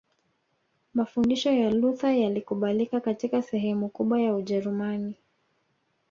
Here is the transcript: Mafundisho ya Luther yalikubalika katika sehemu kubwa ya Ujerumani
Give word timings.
Mafundisho 0.93 1.51
ya 1.53 1.71
Luther 1.71 2.11
yalikubalika 2.13 2.99
katika 2.99 3.41
sehemu 3.41 3.89
kubwa 3.89 4.21
ya 4.21 4.35
Ujerumani 4.35 5.15